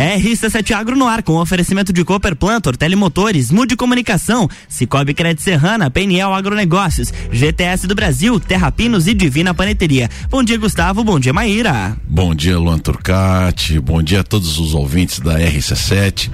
[0.00, 5.90] RC7 Agro no ar com oferecimento de Cooper Plantor, Telemotores, Mude Comunicação, Cicobi Crédito Serrana,
[5.90, 10.08] PNL Agronegócios, GTS do Brasil, Terra Pinos e Divina Paneteria.
[10.30, 11.04] Bom dia, Gustavo.
[11.04, 11.94] Bom dia, Maíra.
[12.08, 13.78] Bom dia, Luan Turcati.
[13.78, 16.30] Bom dia a todos os ouvintes da RC7.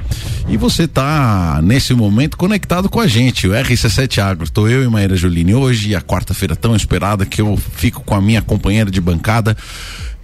[0.48, 4.44] E você está nesse momento conectado com a gente, o RC7 Agro.
[4.44, 8.20] Estou eu e Maíra Juline hoje, a quarta-feira tão esperada que eu fico com a
[8.20, 9.56] minha companheira de bancada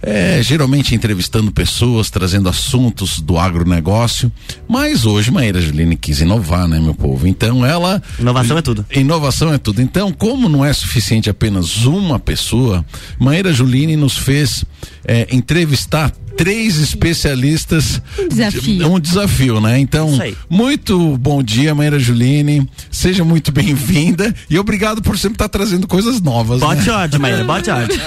[0.05, 4.29] é, geralmente entrevistando pessoas, trazendo assuntos do agronegócio,
[4.67, 7.25] mas hoje Maíra Juline quis inovar, né, meu povo?
[7.25, 8.03] Então ela.
[8.19, 8.85] Inovação é tudo.
[8.93, 9.81] Inovação é tudo.
[9.81, 12.85] Então, como não é suficiente apenas uma pessoa,
[13.17, 14.65] Maíra Juline nos fez
[15.05, 18.01] é, entrevistar três especialistas.
[18.19, 18.93] Um desafio.
[18.93, 19.79] Um desafio, né?
[19.79, 20.09] Então,
[20.49, 22.67] muito bom dia, Maíra Juline.
[22.91, 26.59] Seja muito bem-vinda e obrigado por sempre estar trazendo coisas novas.
[26.59, 27.17] Bote né?
[27.19, 27.99] Maíra, bote ódio.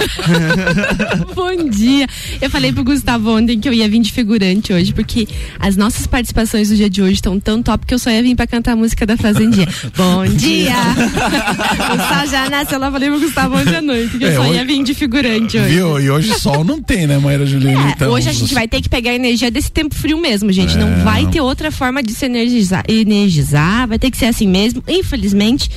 [1.35, 2.07] bom dia.
[2.41, 5.27] Eu falei pro Gustavo ontem que eu ia vir de figurante hoje, porque
[5.59, 8.35] as nossas participações do dia de hoje estão tão top que eu só ia vir
[8.35, 9.67] pra cantar a música da Fazendinha.
[9.95, 10.75] bom dia!
[11.93, 14.41] o Sal já nasceu lá, falei pro Gustavo ontem à noite, que eu é, só
[14.41, 14.53] hoje...
[14.53, 15.75] ia vir de figurante hoje.
[15.75, 15.99] Viu?
[15.99, 17.75] E hoje sol não tem, né, Maíra Juline?
[17.75, 20.51] É, então, hoje a gente vai ter que pegar a energia desse tempo frio mesmo,
[20.51, 20.75] gente.
[20.75, 20.79] É.
[20.79, 23.87] Não vai ter outra forma de se energizar, energizar.
[23.87, 24.81] Vai ter que ser assim mesmo.
[24.87, 25.69] Infelizmente.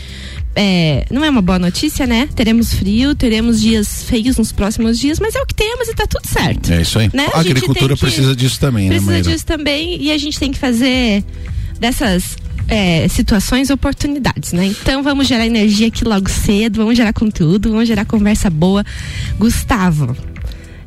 [0.57, 2.29] É, não é uma boa notícia, né?
[2.35, 6.09] Teremos frio, teremos dias feios nos próximos dias, mas é o que temos e tá
[6.09, 6.73] tudo certo.
[6.73, 7.09] É isso aí.
[7.15, 7.29] Né?
[7.33, 9.19] A, a agricultura que, precisa disso também, precisa né?
[9.19, 11.25] Precisa disso também e a gente tem que fazer
[11.79, 14.67] dessas é, situações, oportunidades, né?
[14.67, 18.85] Então vamos gerar energia aqui logo cedo, vamos gerar conteúdo, vamos gerar conversa boa.
[19.39, 20.17] Gustavo,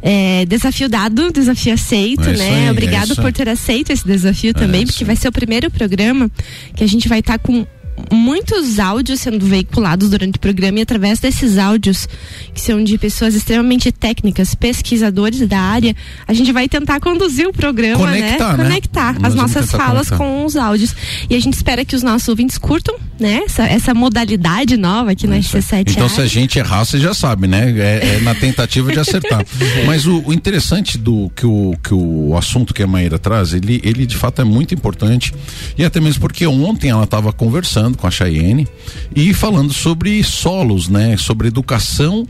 [0.05, 2.65] é, desafio dado, desafio aceito, é né?
[2.65, 5.71] Aí, Obrigado é por ter aceito esse desafio é também, porque vai ser o primeiro
[5.71, 6.29] programa
[6.75, 7.65] que a gente vai estar tá com
[8.11, 12.07] muitos áudios sendo veiculados durante o programa e através desses áudios,
[12.53, 15.95] que são de pessoas extremamente técnicas, pesquisadores da área,
[16.27, 18.21] a gente vai tentar conduzir o programa, né?
[18.21, 18.63] conectar, né?
[18.63, 20.17] Conectar as nossas falas conectar.
[20.17, 20.95] com os áudios.
[21.29, 23.41] E a gente espera que os nossos ouvintes curtam, né?
[23.45, 25.91] Essa, essa modalidade nova aqui na RC7.
[25.91, 27.71] Então, se a gente errar, você já sabe, né?
[27.77, 29.45] É, é na tentativa de acertar.
[29.85, 33.81] Mas o, o, interessante do que o, que o assunto que a Maíra traz, ele,
[33.83, 35.33] ele de fato é muito importante.
[35.77, 38.67] E até mesmo porque ontem ela estava conversando com a Chayenne
[39.15, 41.17] e falando sobre solos, né?
[41.17, 42.25] Sobre educação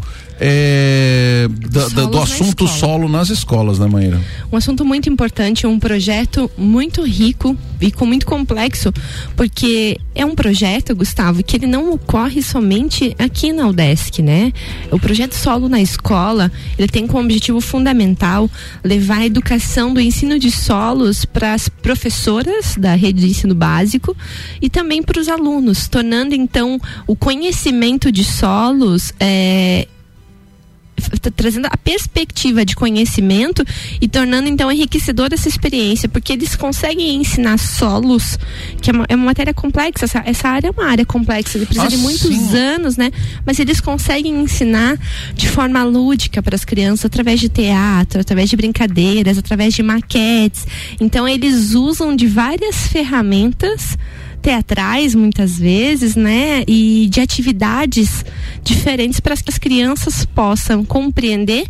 [0.45, 4.21] é, da, da, do assunto solo nas escolas, né, Maíra?
[4.51, 8.91] Um assunto muito importante, um projeto muito rico e com muito complexo,
[9.37, 14.51] porque é um projeto, Gustavo, que ele não ocorre somente aqui na UDESC, né?
[14.91, 18.51] O projeto Solo na Escola, ele tem como objetivo fundamental
[18.83, 24.15] levar a educação do ensino de solos para as professoras da rede de ensino básico
[24.61, 26.77] e também para os alunos, tornando então
[27.07, 29.87] o conhecimento de solos é,
[31.35, 33.63] trazendo a perspectiva de conhecimento
[34.01, 38.37] e tornando então enriquecedora essa experiência, porque eles conseguem ensinar solos,
[38.81, 41.65] que é uma, é uma matéria complexa, essa, essa, área é uma área complexa, ele
[41.65, 42.57] precisa ah, de muitos sim.
[42.57, 43.11] anos, né?
[43.45, 44.97] Mas eles conseguem ensinar
[45.33, 50.65] de forma lúdica para as crianças através de teatro, através de brincadeiras, através de maquetes.
[50.99, 53.97] Então eles usam de várias ferramentas
[54.43, 56.63] teatrais muitas vezes, né?
[56.67, 58.25] E de atividades
[58.61, 61.65] diferentes para que as crianças possam compreender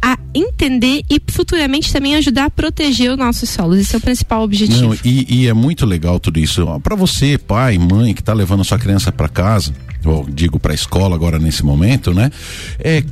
[0.00, 3.78] a entender e futuramente também ajudar a proteger os nossos solos.
[3.78, 4.88] Esse é o principal objetivo.
[4.88, 6.66] Não, e, e, é muito legal tudo isso.
[6.82, 9.72] Para você, pai, mãe, que está levando a sua criança para casa,
[10.04, 12.30] ou digo para a escola agora nesse momento, né?
[12.78, 13.02] É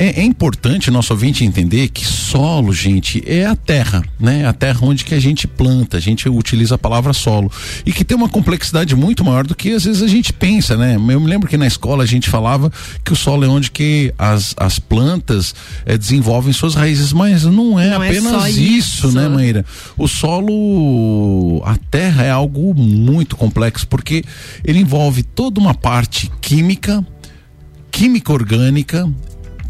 [0.00, 4.46] é, é, importante nosso ouvinte entender que solo, gente, é a terra, né?
[4.46, 7.52] A terra onde que a gente planta, a gente utiliza a palavra solo.
[7.84, 10.94] E que tem uma complexidade muito maior do que às vezes a gente pensa, né?
[10.94, 12.72] Eu me lembro que na escola a gente falava
[13.04, 17.78] que o solo é onde que as, as plantas é, desenvolvem suas raízes, mas não
[17.78, 19.66] é não é apenas é isso, isso, né, Maíra?
[19.98, 24.24] O solo, a terra é algo muito complexo, porque
[24.64, 27.06] ele envolve toda uma parte química,
[27.92, 29.06] química orgânica,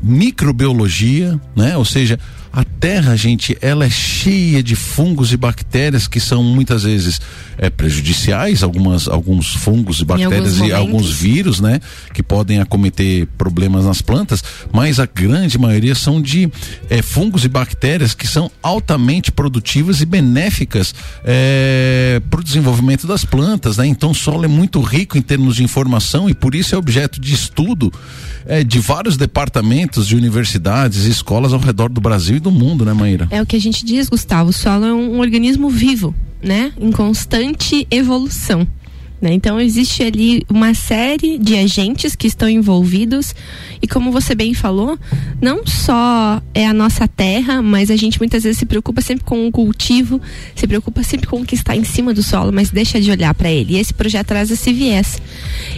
[0.02, 1.76] microbiologia, né?
[1.76, 2.18] Ou seja,
[2.52, 7.20] a terra, gente, ela é cheia de fungos e bactérias que são muitas vezes
[7.56, 11.80] é, prejudiciais, algumas, alguns fungos e bactérias e alguns vírus, né?
[12.12, 14.42] Que podem acometer problemas nas plantas,
[14.72, 16.50] mas a grande maioria são de
[16.88, 20.92] é, fungos e bactérias que são altamente produtivas e benéficas
[21.24, 23.86] é, para o desenvolvimento das plantas, né?
[23.86, 27.20] Então o solo é muito rico em termos de informação e por isso é objeto
[27.20, 27.92] de estudo
[28.44, 32.92] é, de vários departamentos de universidades e escolas ao redor do Brasil do mundo, né,
[32.92, 33.28] Maíra?
[33.30, 34.50] É o que a gente diz, Gustavo.
[34.50, 36.72] O solo é um organismo vivo, né?
[36.80, 38.66] Em constante evolução.
[39.20, 39.34] Né?
[39.34, 43.34] Então existe ali uma série de agentes que estão envolvidos
[43.82, 44.98] e como você bem falou,
[45.42, 49.46] não só é a nossa terra, mas a gente muitas vezes se preocupa sempre com
[49.46, 50.20] o cultivo,
[50.54, 53.34] se preocupa sempre com o que está em cima do solo, mas deixa de olhar
[53.34, 53.74] para ele.
[53.74, 55.20] E esse projeto traz esse viés.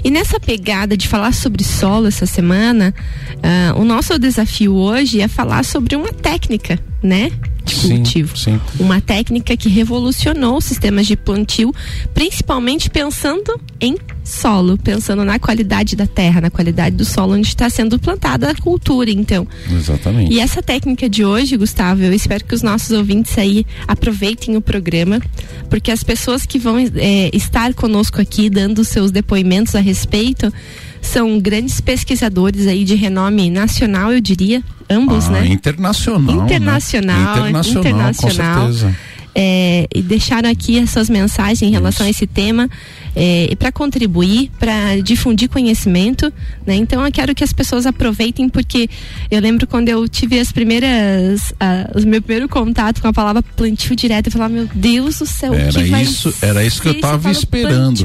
[0.05, 2.95] E nessa pegada de falar sobre solo essa semana,
[3.37, 7.33] uh, o nosso desafio hoje é falar sobre uma técnica, né?
[7.65, 8.37] De cultivo.
[8.37, 8.83] Sim, sim.
[8.83, 11.75] Uma técnica que revolucionou os sistemas de plantio,
[12.15, 17.69] principalmente pensando em solo, pensando na qualidade da terra, na qualidade do solo onde está
[17.69, 19.47] sendo plantada a cultura, então.
[19.71, 20.33] Exatamente.
[20.33, 24.61] E essa técnica de hoje, Gustavo, eu espero que os nossos ouvintes aí aproveitem o
[24.61, 25.21] programa,
[25.69, 30.53] porque as pessoas que vão é, estar conosco aqui dando seus depoimentos a respeito
[31.03, 35.47] são grandes pesquisadores aí de renome nacional, eu diria, ambos, ah, né?
[35.49, 36.45] Internacional.
[36.45, 37.51] Internacional, né?
[37.51, 38.67] internacional, internacional.
[38.67, 38.97] Com certeza.
[39.35, 42.09] É, e deixaram aqui as suas mensagens em relação Isso.
[42.09, 42.69] a esse tema
[43.15, 46.33] é, e para contribuir, para difundir conhecimento,
[46.67, 46.75] né?
[46.75, 48.89] Então eu quero que as pessoas aproveitem porque
[49.31, 53.43] eu lembro quando eu tive as primeiras, uh, o meu primeiro contato com a palavra
[53.43, 56.89] plantio direto, eu falava meu Deus do céu, era que vai isso, era isso que
[56.89, 58.03] eu estava esperando.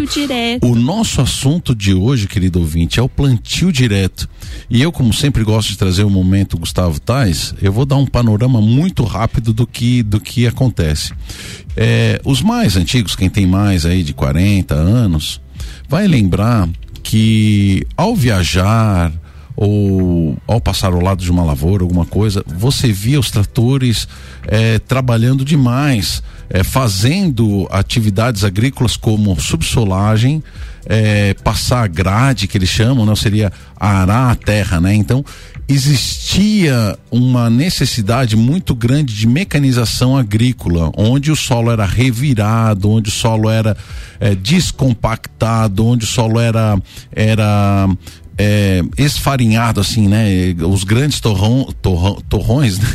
[0.62, 4.30] O nosso assunto de hoje, querido ouvinte, é o plantio direto.
[4.70, 8.06] E eu, como sempre gosto de trazer o momento Gustavo Tais, eu vou dar um
[8.06, 11.14] panorama muito rápido do que do que acontece.
[11.76, 15.42] É, os mais antigos, quem tem mais aí de 40 anos,
[15.88, 16.68] vai lembrar
[17.04, 19.12] que ao viajar
[19.60, 24.08] ou ao passar ao lado de uma lavoura, alguma coisa, você via os tratores
[24.48, 30.44] é, trabalhando demais, é, fazendo atividades agrícolas como subsolagem,
[30.86, 34.94] é, passar grade, que eles chamam, não seria arar a terra, né?
[34.94, 35.26] Então,
[35.68, 43.12] existia uma necessidade muito grande de mecanização agrícola, onde o solo era revirado, onde o
[43.12, 43.76] solo era
[44.20, 46.80] é, descompactado, onde o solo era
[47.12, 47.90] era
[48.38, 50.28] é, esfarinhado assim, né?
[50.70, 52.88] Os grandes torrão, torrão, torrões, né?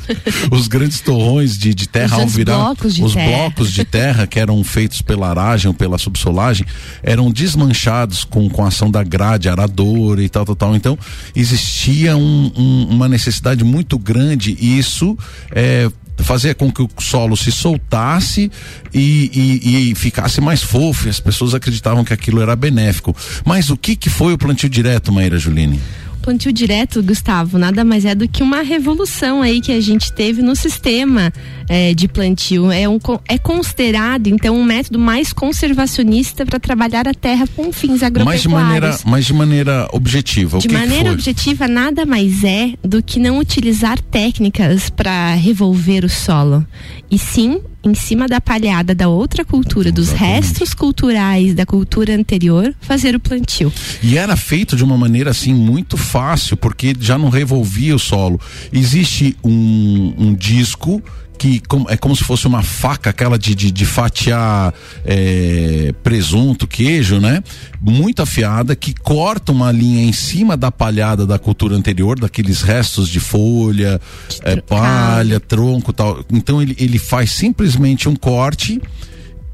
[0.52, 3.28] os grandes torrões de, de terra os ao virar blocos de os terra.
[3.28, 6.66] blocos de terra que eram feitos pela aragem ou pela subsolagem
[7.02, 10.76] eram desmanchados com, com a ação da grade aradora e tal, tal, tal.
[10.76, 10.98] Então
[11.34, 15.16] existia um, um, uma necessidade muito grande e isso
[15.50, 15.90] é,
[16.22, 18.50] fazia com que o solo se soltasse
[18.92, 19.30] e,
[19.64, 21.06] e, e, ficasse mais fofo.
[21.06, 23.14] E as pessoas acreditavam que aquilo era benéfico.
[23.44, 25.80] Mas o que, que foi o plantio direto, Maíra Juline?
[26.20, 30.42] Plantio direto, Gustavo, nada mais é do que uma revolução aí que a gente teve
[30.42, 31.32] no sistema
[31.68, 32.70] é, de plantio.
[32.70, 38.02] É, um, é considerado, então, um método mais conservacionista para trabalhar a terra com fins
[38.02, 38.24] agropecuários.
[38.24, 40.58] Mas de maneira, mas de maneira objetiva.
[40.58, 46.66] De maneira objetiva, nada mais é do que não utilizar técnicas para revolver o solo.
[47.10, 52.74] E sim em cima da palhada da outra cultura, dos restos culturais da cultura anterior,
[52.80, 53.72] fazer o plantio.
[54.02, 58.40] E era feito de uma maneira assim muito fácil, porque já não revolvia o solo.
[58.72, 61.02] Existe um, um disco
[61.40, 64.74] que é como se fosse uma faca, aquela de, de, de fatiar
[65.06, 67.42] é, presunto, queijo, né?
[67.80, 73.08] Muito afiada, que corta uma linha em cima da palhada da cultura anterior, daqueles restos
[73.08, 73.98] de folha,
[74.42, 76.22] é, palha, tronco tal.
[76.30, 78.78] Então ele, ele faz simplesmente um corte.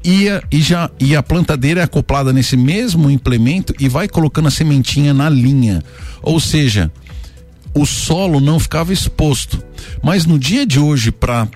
[0.03, 4.49] E a, e, já, e a plantadeira é acoplada nesse mesmo implemento e vai colocando
[4.49, 5.81] a sementinha na linha.
[6.21, 6.91] Ou seja,
[7.73, 9.63] o solo não ficava exposto.
[10.03, 11.47] Mas no dia de hoje, para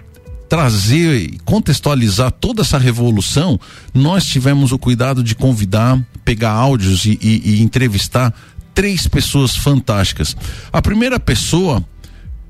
[0.51, 3.58] trazer e contextualizar toda essa revolução,
[3.93, 8.34] nós tivemos o cuidado de convidar, pegar áudios e, e, e entrevistar
[8.74, 10.36] três pessoas fantásticas.
[10.70, 11.81] A primeira pessoa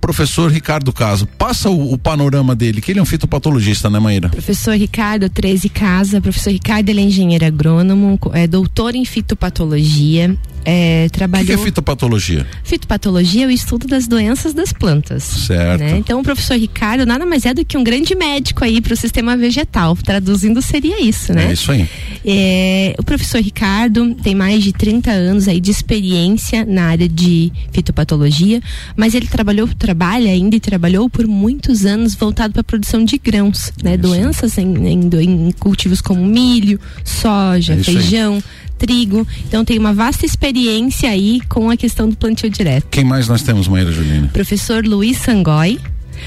[0.01, 1.27] professor Ricardo Caso.
[1.27, 4.29] Passa o, o, panorama dele, que ele é um fitopatologista, né, Maíra?
[4.29, 6.19] Professor Ricardo 13 Casa.
[6.19, 10.35] Professor Ricardo, ele é engenheiro agrônomo, é doutor em fitopatologia.
[10.65, 11.43] É, trabalhou...
[11.43, 12.47] O que, que é fitopatologia?
[12.63, 15.23] Fitopatologia é o estudo das doenças das plantas.
[15.23, 15.81] Certo.
[15.81, 15.97] Né?
[15.97, 18.97] Então, o professor Ricardo nada mais é do que um grande médico aí para o
[18.97, 19.95] sistema vegetal.
[19.95, 21.49] Traduzindo, seria isso, né?
[21.49, 21.87] É isso aí.
[22.25, 27.51] É, o professor Ricardo tem mais de 30 anos aí de experiência na área de
[27.71, 28.61] fitopatologia,
[28.95, 33.17] mas ele trabalhou, trabalha ainda e trabalhou por muitos anos voltado para a produção de
[33.17, 33.97] grãos, né?
[33.97, 38.35] Doenças em, em, em, cultivos como milho, soja, é feijão.
[38.35, 38.43] Aí
[38.81, 39.27] trigo.
[39.47, 42.87] Então tem uma vasta experiência aí com a questão do plantio direto.
[42.89, 44.27] Quem mais nós temos, Maíra Julina?
[44.33, 45.79] Professor Luiz Sangói.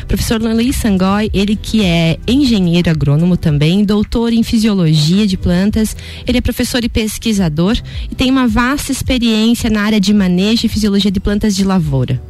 [0.07, 5.97] Professor Luiz Sangói, ele que é engenheiro agrônomo também, doutor em fisiologia de plantas,
[6.27, 7.77] ele é professor e pesquisador
[8.11, 12.21] e tem uma vasta experiência na área de manejo e fisiologia de plantas de lavoura.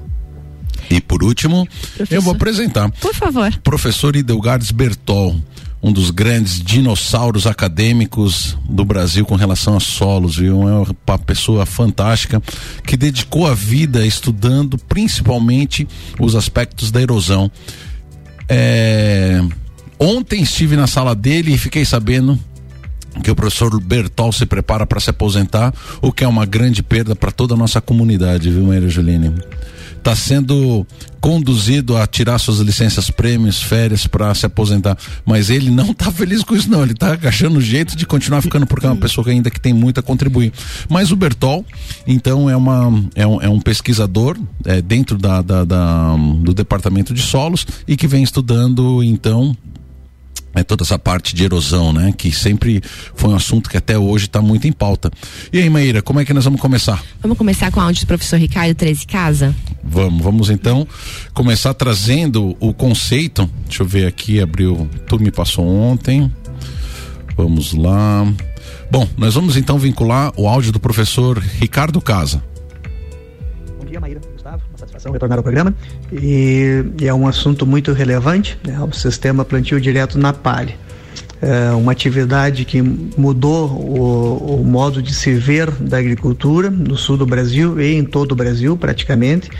[0.91, 1.67] E por último,
[1.97, 2.15] Professor.
[2.15, 2.91] eu vou apresentar.
[2.91, 3.53] Por favor.
[3.63, 5.41] Professor Idelgardes Bertol
[5.85, 10.67] um dos grandes dinossauros acadêmicos do Brasil com relação a solos, viu?
[10.67, 12.43] É uma pessoa fantástica
[12.87, 15.87] que dedicou a vida estudando principalmente
[16.19, 17.53] os aspectos da erosão.
[18.49, 19.43] É...
[19.99, 22.41] Ontem estive na sala dele e fiquei sabendo
[23.23, 27.15] que o professor Bertol se prepara para se aposentar, o que é uma grande perda
[27.15, 29.35] para toda a nossa comunidade, viu, Maria Juline?
[30.05, 30.87] Está sendo
[31.19, 36.43] conduzido a tirar suas licenças prêmios, férias para se aposentar, mas ele não está feliz
[36.45, 39.31] com isso não, ele está achando jeito de continuar ficando porque é uma pessoa que
[39.31, 40.53] ainda que tem muito a contribuir.
[40.91, 41.65] Mas o Bertol,
[42.07, 47.15] então é uma é um, é um pesquisador é, dentro da, da, da, do departamento
[47.15, 49.57] de solos e que vem estudando então
[50.55, 52.13] é toda essa parte de erosão, né?
[52.17, 52.81] Que sempre
[53.15, 55.11] foi um assunto que até hoje está muito em pauta.
[55.53, 57.03] E aí, Maíra, como é que nós vamos começar?
[57.21, 59.55] Vamos começar com o áudio do professor Ricardo 13 Casa?
[59.83, 60.87] Vamos, vamos então
[61.33, 63.51] começar trazendo o conceito.
[63.67, 66.31] Deixa eu ver aqui, abriu, tu me passou ontem.
[67.37, 68.27] Vamos lá.
[68.91, 72.43] Bom, nós vamos então vincular o áudio do professor Ricardo Casa.
[73.79, 74.34] Bom dia, Maíra
[74.85, 75.75] satisfação retornar ao programa.
[76.13, 80.75] E, e, é um assunto muito relevante, né, o sistema plantio direto na palha.
[81.43, 87.17] É uma atividade que mudou o, o modo de se ver da agricultura no sul
[87.17, 89.51] do Brasil e em todo o Brasil, praticamente.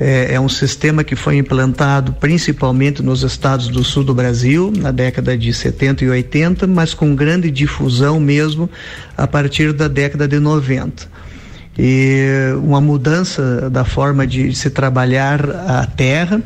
[0.00, 4.92] É, é, um sistema que foi implantado principalmente nos estados do sul do Brasil, na
[4.92, 8.70] década de 70 e 80, mas com grande difusão mesmo
[9.16, 11.17] a partir da década de 90
[11.78, 12.26] e
[12.60, 16.42] uma mudança da forma de se trabalhar a terra,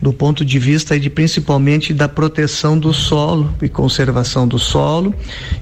[0.00, 5.14] do ponto de vista de principalmente da proteção do solo e conservação do solo,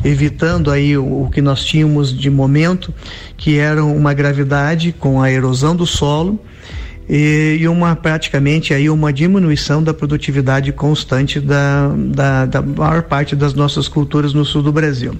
[0.03, 2.95] evitando aí o, o que nós tínhamos de momento,
[3.37, 6.41] que era uma gravidade com a erosão do solo
[7.13, 13.53] e, uma praticamente aí uma diminuição da produtividade constante da, da, da maior parte das
[13.53, 15.15] nossas culturas no sul do Brasil.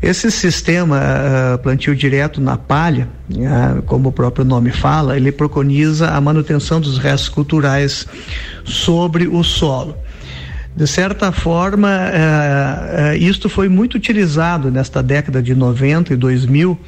[0.00, 6.10] Esse sistema uh, plantio direto na palha, uh, como o próprio nome fala, ele preconiza
[6.10, 8.06] a manutenção dos restos culturais
[8.64, 9.96] sobre o solo.
[10.74, 16.78] De certa forma, uh, isto foi muito utilizado nesta década de 90 e 2000,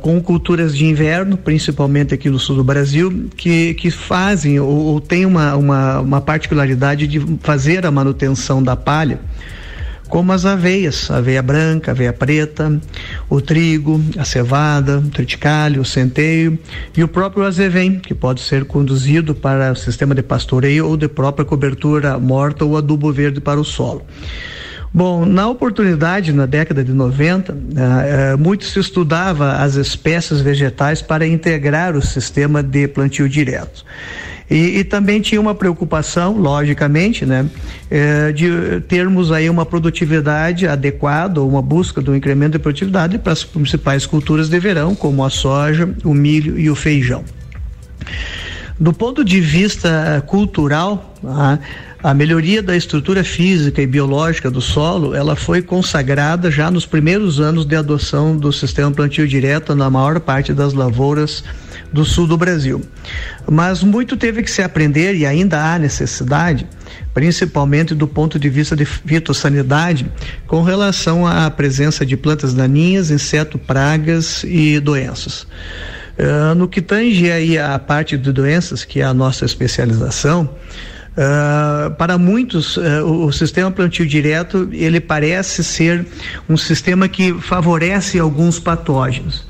[0.00, 5.00] com culturas de inverno, principalmente aqui no sul do Brasil, que, que fazem ou, ou
[5.02, 9.20] têm uma, uma, uma particularidade de fazer a manutenção da palha
[10.08, 12.80] como as aveias, aveia branca, aveia preta,
[13.28, 16.58] o trigo, a cevada, o triticale, o centeio
[16.96, 21.08] e o próprio azevém, que pode ser conduzido para o sistema de pastoreio ou de
[21.08, 24.02] própria cobertura morta ou adubo verde para o solo.
[24.96, 31.02] Bom, na oportunidade, na década de 90, uh, uh, muito se estudava as espécies vegetais
[31.02, 33.84] para integrar o sistema de plantio direto.
[34.50, 37.46] E, e, também tinha uma preocupação, logicamente, né,
[37.90, 43.42] eh, de termos aí uma produtividade adequada, uma busca do incremento de produtividade para as
[43.42, 47.24] principais culturas de verão, como a soja, o milho e o feijão.
[48.78, 51.58] Do ponto de vista cultural, a,
[52.02, 57.40] a melhoria da estrutura física e biológica do solo, ela foi consagrada já nos primeiros
[57.40, 61.42] anos de adoção do sistema plantio direto na maior parte das lavouras
[61.94, 62.82] do sul do Brasil.
[63.48, 66.66] Mas muito teve que se aprender e ainda há necessidade,
[67.14, 70.10] principalmente do ponto de vista de fitossanidade,
[70.46, 75.46] com relação à presença de plantas daninhas, inseto, pragas e doenças.
[76.18, 80.50] Uh, no que tange aí a parte de doenças, que é a nossa especialização,
[81.14, 86.04] Uh, para muitos, uh, o, o, sistema plantio direto ele parece ser
[86.48, 89.46] um sistema que favorece alguns patógenos.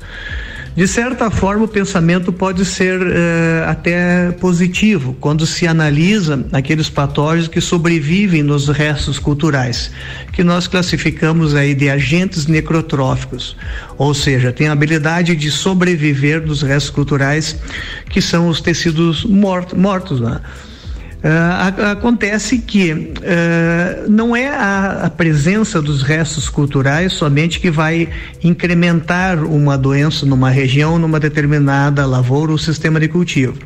[0.75, 7.47] De certa forma, o pensamento pode ser eh, até positivo quando se analisa aqueles patógenos
[7.47, 9.89] que sobrevivem nos restos culturais,
[10.33, 13.55] que nós classificamos aí de agentes necrotróficos,
[13.97, 17.55] ou seja, tem a habilidade de sobreviver nos restos culturais,
[18.09, 20.41] que são os tecidos mortos, mortos, né?
[21.25, 28.09] Uh, acontece que uh, não é a, a, presença dos restos culturais somente que vai
[28.43, 33.57] incrementar uma doença numa região, numa determinada lavoura ou sistema de cultivo.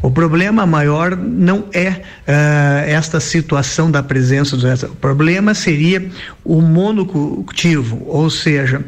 [0.00, 4.88] O problema maior não é uh, esta situação da presença dos restos.
[4.88, 6.08] O problema seria
[6.42, 8.82] o monocultivo, ou seja,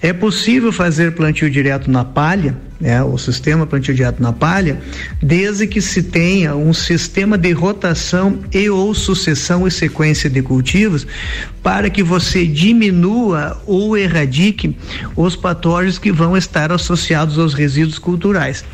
[0.00, 4.80] é possível fazer plantio direto na palha né, o sistema plantio direto na palha,
[5.22, 11.06] desde que se tenha um sistema de rotação e ou sucessão e sequência de cultivos
[11.62, 14.76] para que você diminua ou erradique
[15.16, 18.64] os patógenos que vão estar associados aos resíduos culturais.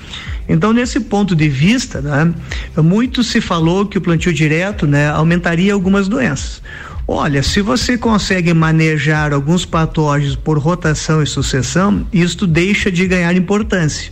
[0.49, 2.35] Então, nesse ponto de vista, né,
[2.77, 6.61] muito se falou que o plantio direto né, aumentaria algumas doenças.
[7.07, 13.37] Olha, se você consegue manejar alguns patógenos por rotação e sucessão, isto deixa de ganhar
[13.37, 14.11] importância.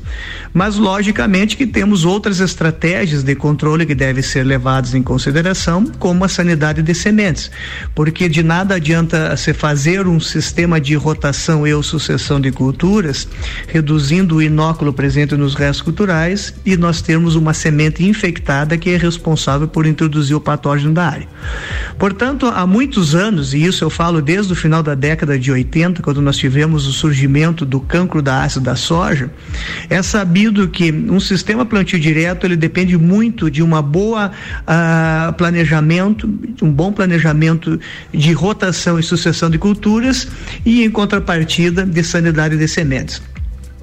[0.53, 6.23] Mas logicamente que temos outras estratégias de controle que devem ser levadas em consideração, como
[6.23, 7.51] a sanidade de sementes,
[7.95, 13.27] porque de nada adianta se fazer um sistema de rotação e sucessão de culturas,
[13.69, 18.99] reduzindo o inóculo presente nos restos culturais e nós termos uma semente infectada que é
[18.99, 21.29] responsável por introduzir o patógeno da área.
[21.99, 26.03] Portanto, há muitos anos, e isso eu falo desde o final da década de 80,
[26.03, 29.31] quando nós tivemos o surgimento do cancro da ácido da soja,
[29.89, 36.29] é sabido que um sistema plantio direto ele depende muito de uma boa uh, planejamento,
[36.61, 37.79] um bom planejamento
[38.13, 40.27] de rotação e sucessão de culturas
[40.67, 43.23] e em contrapartida de sanidade de sementes.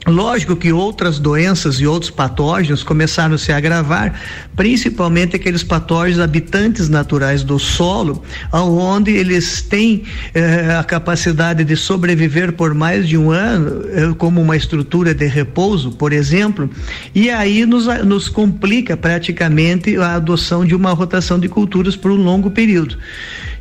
[0.07, 4.19] Lógico que outras doenças e outros patógenos começaram a se agravar,
[4.55, 10.03] principalmente aqueles patógenos habitantes naturais do solo, onde eles têm
[10.33, 15.27] eh, a capacidade de sobreviver por mais de um ano, eh, como uma estrutura de
[15.27, 16.69] repouso, por exemplo,
[17.13, 22.23] e aí nos, nos complica praticamente a adoção de uma rotação de culturas por um
[22.23, 22.97] longo período.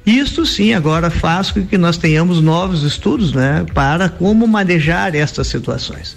[0.09, 5.49] Isto sim agora faz com que nós tenhamos novos estudos, né, para como manejar estas
[5.49, 6.17] situações.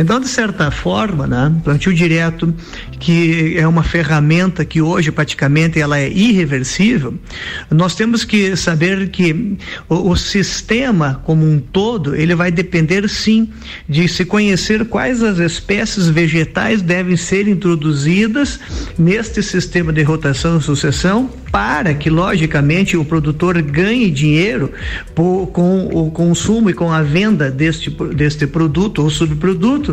[0.00, 2.54] Então, de certa forma, né, plantio direto,
[2.98, 7.14] que é uma ferramenta que hoje praticamente ela é irreversível,
[7.70, 9.58] nós temos que saber que
[9.90, 13.50] o, o sistema como um todo, ele vai depender sim
[13.86, 18.58] de se conhecer quais as espécies vegetais devem ser introduzidas
[18.98, 24.72] neste sistema de rotação e sucessão para que, logicamente, o produtor ganhe dinheiro
[25.14, 29.89] por, com o consumo e com a venda deste, deste produto ou subproduto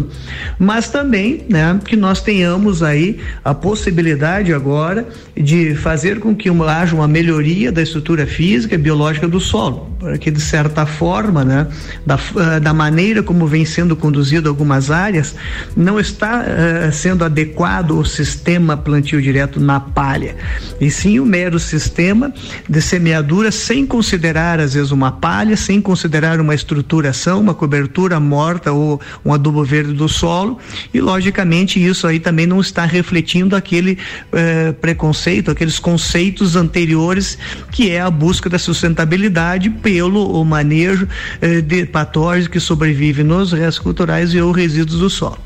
[0.59, 6.65] mas também, né, que nós tenhamos aí a possibilidade agora de fazer com que uma,
[6.65, 11.43] haja uma melhoria da estrutura física e biológica do solo, para que de certa forma,
[11.43, 11.67] né,
[12.05, 15.35] da, eh, da maneira como vem sendo conduzido algumas áreas,
[15.75, 20.35] não está uh, sendo adequado o sistema plantio direto na palha,
[20.79, 22.33] e sim o mero sistema
[22.67, 28.71] de semeadura sem considerar às vezes uma palha, sem considerar uma estruturação, uma cobertura morta
[28.71, 30.57] ou um adubo verde verde do solo
[30.93, 33.97] e logicamente isso aí também não está refletindo aquele
[34.31, 37.37] eh, preconceito, aqueles conceitos anteriores
[37.71, 41.07] que é a busca da sustentabilidade pelo o manejo
[41.41, 45.39] eh, de patógenos que sobrevivem nos restos culturais e ou resíduos do solo.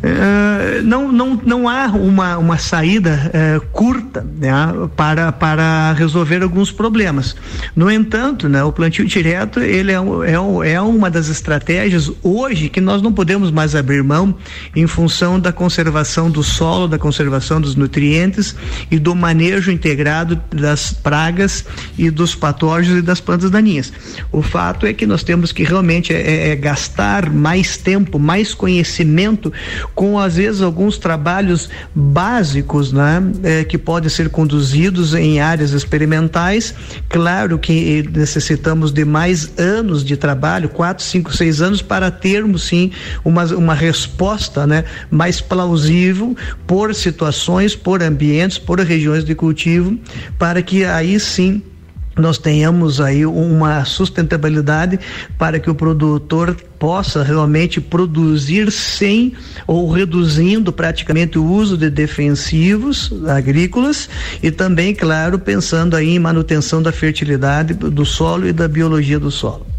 [0.00, 4.52] Eh, não, não, não há uma, uma saída uh, curta né,
[4.96, 7.34] para, para resolver alguns problemas.
[7.74, 12.80] No entanto, né, o plantio direto ele é, é, é uma das estratégias hoje que
[12.80, 14.36] nós não podemos mais abrir mão
[14.74, 18.54] em função da conservação do solo, da conservação dos nutrientes
[18.90, 21.64] e do manejo integrado das pragas
[21.98, 23.92] e dos patógenos e das plantas daninhas.
[24.30, 29.52] O fato é que nós temos que realmente é, é gastar mais tempo, mais conhecimento
[29.94, 36.74] com às vezes alguns trabalhos básicos, né, é, que podem ser conduzidos em áreas experimentais.
[37.08, 42.90] Claro que necessitamos de mais anos de trabalho, quatro, cinco, seis anos para termos sim
[43.24, 49.98] uma, uma resposta, né, mais plausível por situações, por ambientes, por regiões de cultivo,
[50.38, 51.62] para que aí sim
[52.18, 54.98] nós tenhamos aí uma sustentabilidade
[55.38, 59.32] para que o produtor possa realmente produzir sem
[59.66, 64.08] ou reduzindo praticamente o uso de defensivos agrícolas
[64.42, 69.30] e também, claro, pensando aí em manutenção da fertilidade do solo e da biologia do
[69.30, 69.77] solo.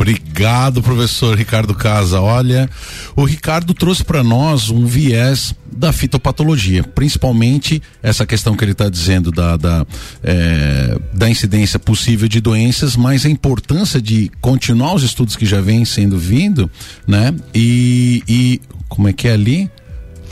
[0.00, 2.20] Obrigado, professor Ricardo Casa.
[2.20, 2.70] Olha,
[3.16, 8.88] o Ricardo trouxe para nós um viés da fitopatologia, principalmente essa questão que ele está
[8.88, 9.84] dizendo da, da,
[10.22, 15.60] é, da incidência possível de doenças, mas a importância de continuar os estudos que já
[15.60, 16.70] vêm sendo vindo,
[17.04, 17.34] né?
[17.52, 19.68] E, e como é que é ali?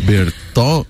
[0.00, 0.86] Bertol.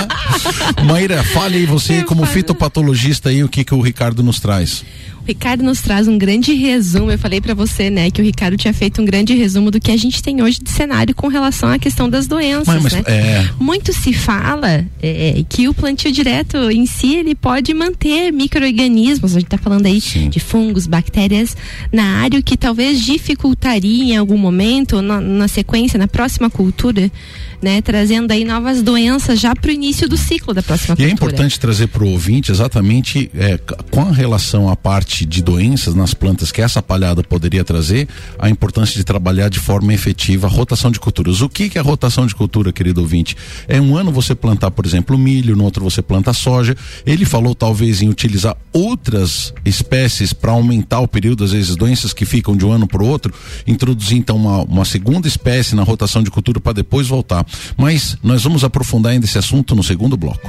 [0.84, 4.84] Maíra, fale aí você como fitopatologista aí o que que o Ricardo nos traz.
[5.26, 7.10] Ricardo nos traz um grande resumo.
[7.10, 9.90] Eu falei para você, né, que o Ricardo tinha feito um grande resumo do que
[9.90, 13.02] a gente tem hoje de cenário com relação à questão das doenças, mas, mas, né?
[13.06, 13.48] É...
[13.58, 19.32] Muito se fala é, que o plantio direto em si ele pode manter micro-organismos.
[19.32, 20.28] A gente está falando aí Sim.
[20.28, 21.56] de fungos, bactérias
[21.92, 27.10] na área que talvez dificultaria em algum momento, na, na sequência, na próxima cultura,
[27.62, 31.08] né, trazendo aí novas doenças já para o início do ciclo da próxima e é
[31.08, 31.08] cultura.
[31.08, 33.58] E é importante trazer para o ouvinte exatamente é,
[33.90, 38.96] com relação à parte de doenças nas plantas que essa palhada poderia trazer, a importância
[38.96, 41.40] de trabalhar de forma efetiva a rotação de culturas.
[41.40, 43.36] O que, que é rotação de cultura, querido ouvinte?
[43.68, 46.76] É um ano você plantar, por exemplo, milho, no outro você planta soja.
[47.04, 52.24] Ele falou talvez em utilizar outras espécies para aumentar o período, às vezes doenças que
[52.24, 53.32] ficam de um ano para o outro,
[53.66, 57.44] introduzir então uma, uma segunda espécie na rotação de cultura para depois voltar.
[57.76, 60.48] Mas nós vamos aprofundar ainda esse assunto no segundo bloco.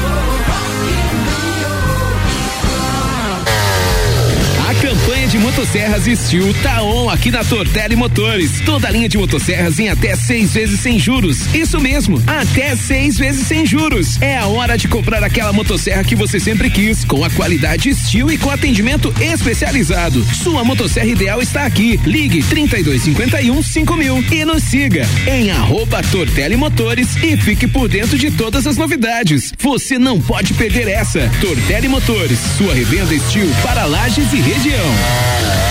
[5.31, 8.59] De motosserras Steel tá on aqui na Tortelli Motores.
[8.65, 11.45] Toda linha de motosserras em até seis vezes sem juros.
[11.55, 14.21] Isso mesmo, até seis vezes sem juros.
[14.21, 18.29] É a hora de comprar aquela motosserra que você sempre quis, com a qualidade Steel
[18.29, 20.21] e com atendimento especializado.
[20.35, 21.97] Sua motosserra ideal está aqui.
[22.03, 28.31] Ligue 3251 5000 e nos siga em arroba Tortelli Motores e fique por dentro de
[28.31, 29.53] todas as novidades.
[29.59, 31.31] Você não pode perder essa.
[31.39, 35.70] Tortelli Motores, sua revenda Steel para lajes e região região.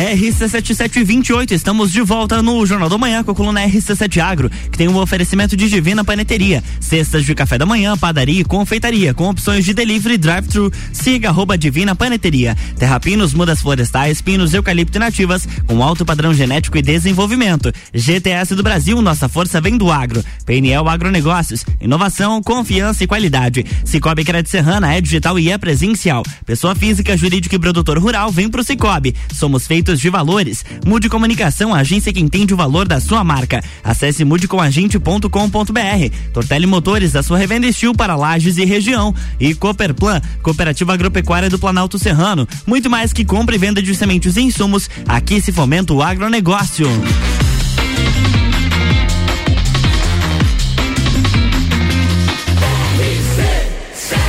[0.00, 4.88] RC7728, estamos de volta no Jornal da Manhã com a coluna RC7 Agro, que tem
[4.88, 9.62] um oferecimento de Divina Paneteria, cestas de café da manhã, padaria e confeitaria, com opções
[9.62, 10.72] de delivery drive-thru.
[10.90, 12.56] Siga arroba Divina Paneteria.
[12.78, 17.70] Terrapinos, mudas florestais, pinos, eucalipto e nativas, com alto padrão genético e desenvolvimento.
[17.92, 20.24] GTS do Brasil, nossa força vem do agro.
[20.46, 23.66] PNL Agronegócios, inovação, confiança e qualidade.
[23.84, 26.22] Cicobi Crédito Serrana é digital e é presencial.
[26.46, 29.14] Pessoa física, jurídica e produtor rural, vem pro Cicobi.
[29.34, 30.64] Somos feitos de valores.
[30.86, 33.64] Mude Comunicação, a agência que entende o valor da sua marca.
[33.82, 36.16] Acesse mudecomagente.com.br.
[36.32, 39.14] Tortelli Motores, a sua revenda estil para lajes e região.
[39.40, 42.46] E Cooperplan, Cooperativa Agropecuária do Planalto Serrano.
[42.66, 46.86] Muito mais que compra e venda de sementes e insumos, aqui se fomenta o agronegócio.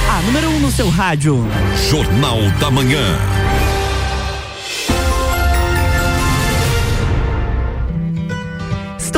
[0.10, 1.47] A número 1 um no seu rádio.
[1.89, 3.51] Jornal da Manhã.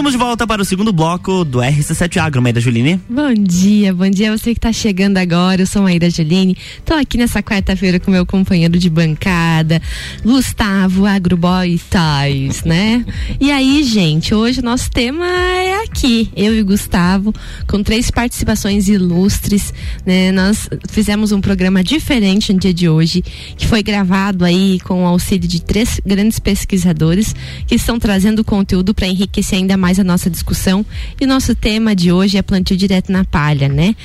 [0.03, 2.99] Estamos de volta para o segundo bloco do RC7 Agro, Maíra Juline.
[3.09, 5.61] Bom dia, bom dia você que está chegando agora.
[5.61, 6.57] Eu sou Maíra Juline.
[6.77, 9.81] Estou aqui nessa quarta-feira com meu companheiro de bancada,
[10.21, 13.05] Gustavo Agroboy Tais, né?
[13.39, 17.33] E aí, gente, hoje o nosso tema é aqui, eu e Gustavo,
[17.65, 19.73] com três participações ilustres,
[20.05, 20.33] né?
[20.33, 23.21] Nós fizemos um programa diferente no dia de hoje,
[23.55, 27.33] que foi gravado aí com o auxílio de três grandes pesquisadores
[27.65, 30.85] que estão trazendo conteúdo para enriquecer ainda mais a nossa discussão.
[31.19, 33.95] E o nosso tema de hoje é plantio direto na palha, né?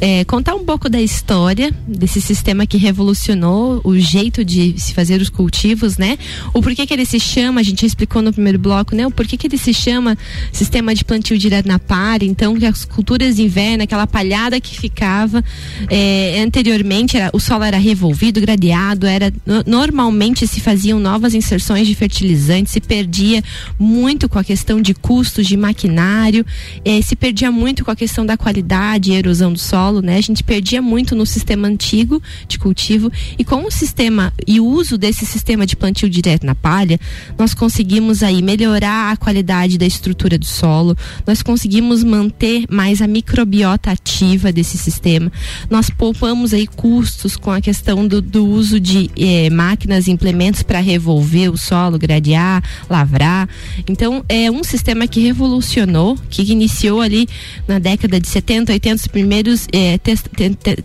[0.00, 5.20] É, contar um pouco da história desse sistema que revolucionou o jeito de se fazer
[5.20, 6.18] os cultivos, né?
[6.52, 9.06] O porquê que ele se chama, a gente explicou no primeiro bloco, né?
[9.06, 10.16] O porquê que ele se chama
[10.52, 14.78] sistema de plantio direto na palha, então que as culturas de inverno, aquela palhada que
[14.78, 15.44] ficava
[15.90, 19.32] é, anteriormente, era, o solo era revolvido, gradeado, era
[19.66, 23.42] normalmente se faziam novas inserções de fertilizantes, se perdia
[23.78, 26.46] muito com a questão de custo custos de maquinário,
[26.84, 30.16] eh, se perdia muito com a questão da qualidade e erosão do solo, né?
[30.16, 34.64] A gente perdia muito no sistema antigo de cultivo e com o sistema e o
[34.64, 37.00] uso desse sistema de plantio direto na palha,
[37.36, 43.08] nós conseguimos aí melhorar a qualidade da estrutura do solo, nós conseguimos manter mais a
[43.08, 45.32] microbiota ativa desse sistema,
[45.68, 50.62] nós poupamos aí custos com a questão do, do uso de eh, máquinas e implementos
[50.62, 53.48] para revolver o solo, gradear, lavrar.
[53.88, 57.26] Então é um sistema que que revolucionou, que iniciou ali
[57.66, 59.98] na década de 70, 80, os primeiros eh,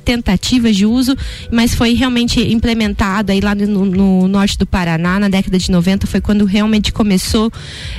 [0.06, 1.18] tentativas de uso,
[1.52, 6.08] mas foi realmente implementado aí lá no, no, norte do Paraná, na década de 90,
[6.08, 7.52] foi quando realmente começou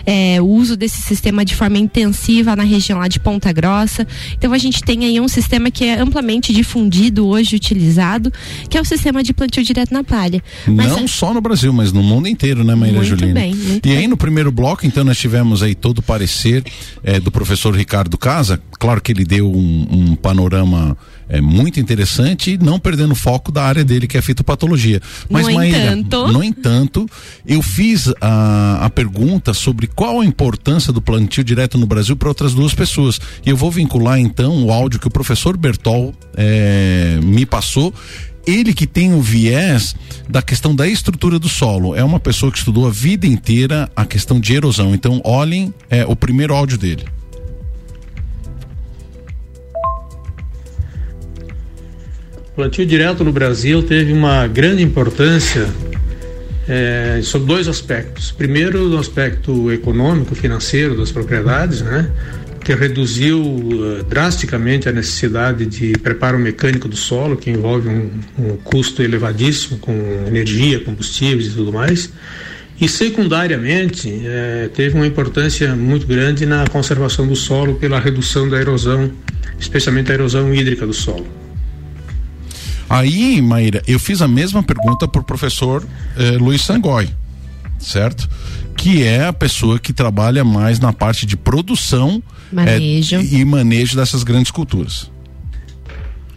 [0.07, 4.07] eh, o uso desse sistema de forma intensiva na região lá de Ponta Grossa.
[4.33, 8.33] Então a gente tem aí um sistema que é amplamente difundido hoje, utilizado,
[8.71, 10.43] que é o sistema de plantio direto na palha.
[10.67, 13.35] Mas, Não só no Brasil, mas no mundo inteiro, né, Maíra Julina?
[13.35, 13.99] Bem, e bem.
[13.99, 16.65] aí no primeiro bloco, então, nós tivemos aí todo o parecer
[17.03, 18.61] é, do professor Ricardo Casa.
[18.79, 20.97] Claro que ele deu um, um panorama
[21.29, 25.01] é, muito interessante, não perdendo foco da área dele, que é a fitopatologia.
[25.29, 26.33] Mas, no Maíra, entanto...
[26.33, 27.07] no entanto,
[27.45, 32.29] eu fiz a, a pergunta sobre qual a importância do plantio direto no Brasil para
[32.29, 33.21] outras duas pessoas.
[33.45, 37.93] E eu vou vincular então o áudio que o professor Bertol é, me passou
[38.47, 39.95] ele que tem o viés
[40.29, 41.95] da questão da estrutura do solo.
[41.95, 44.95] É uma pessoa que estudou a vida inteira a questão de erosão.
[44.95, 47.05] Então, olhem é, o primeiro áudio dele.
[52.53, 55.69] O plantio direto no Brasil teve uma grande importância
[56.69, 58.31] é, sob dois aspectos.
[58.31, 62.11] Primeiro, no aspecto econômico, financeiro das propriedades, né?
[62.65, 68.57] Que reduziu uh, drasticamente a necessidade de preparo mecânico do solo, que envolve um, um
[68.57, 69.93] custo elevadíssimo com
[70.27, 72.11] energia, combustíveis e tudo mais.
[72.81, 78.59] E secundariamente eh, teve uma importância muito grande na conservação do solo pela redução da
[78.59, 79.09] erosão,
[79.57, 81.25] especialmente a erosão hídrica do solo.
[82.89, 85.87] Aí, Maíra, eu fiz a mesma pergunta para o professor
[86.19, 87.09] eh, Luiz Sangoi,
[87.79, 88.29] certo?
[88.83, 93.15] Que é a pessoa que trabalha mais na parte de produção Manejo.
[93.17, 95.09] eh, e manejo dessas grandes culturas.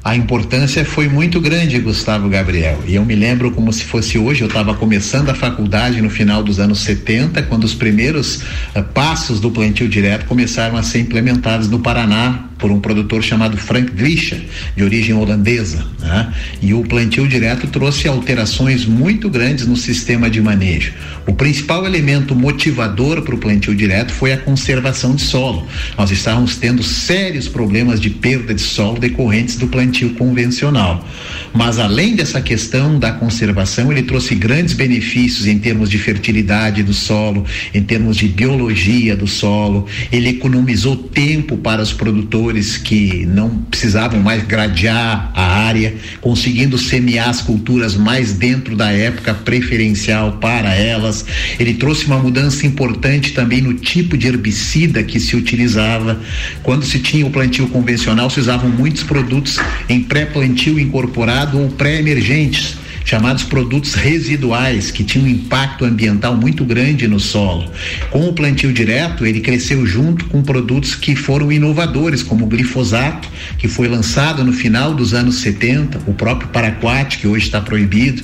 [0.05, 2.79] A importância foi muito grande, Gustavo Gabriel.
[2.85, 6.43] E eu me lembro como se fosse hoje, eu estava começando a faculdade no final
[6.43, 8.43] dos anos 70, quando os primeiros
[8.75, 13.57] uh, passos do plantio direto começaram a ser implementados no Paraná por um produtor chamado
[13.57, 14.39] Frank Grisha,
[14.75, 15.83] de origem holandesa.
[15.99, 16.31] Né?
[16.61, 20.93] E o plantio direto trouxe alterações muito grandes no sistema de manejo.
[21.27, 25.67] O principal elemento motivador para o plantio direto foi a conservação de solo.
[25.97, 31.05] Nós estávamos tendo sérios problemas de perda de solo decorrentes do plantio convencional.
[31.53, 36.93] Mas além dessa questão da conservação, ele trouxe grandes benefícios em termos de fertilidade do
[36.93, 39.88] solo, em termos de biologia do solo.
[40.12, 47.29] Ele economizou tempo para os produtores que não precisavam mais gradear a área, conseguindo semear
[47.29, 51.25] as culturas mais dentro da época preferencial para elas.
[51.58, 56.19] Ele trouxe uma mudança importante também no tipo de herbicida que se utilizava.
[56.63, 59.58] Quando se tinha o plantio convencional, se usavam muitos produtos
[59.89, 67.07] em pré-plantio incorporado ou pré-emergentes chamados produtos residuais, que tinham um impacto ambiental muito grande
[67.07, 67.71] no solo.
[68.09, 73.29] Com o plantio direto, ele cresceu junto com produtos que foram inovadores, como o glifosato,
[73.59, 78.23] que foi lançado no final dos anos 70, o próprio paraquat, que hoje está proibido.